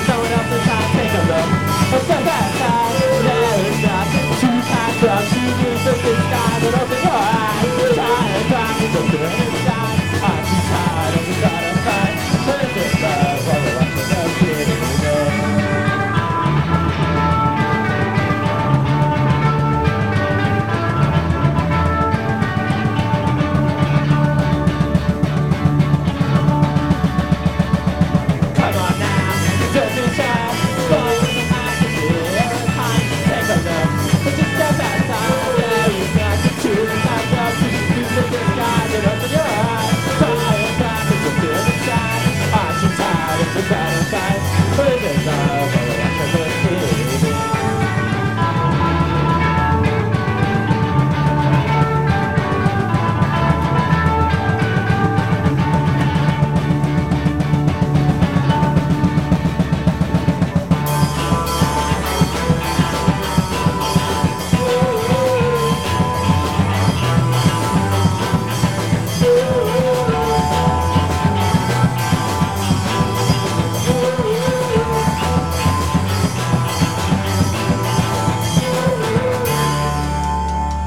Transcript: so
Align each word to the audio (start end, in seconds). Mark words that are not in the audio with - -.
so 0.00 0.21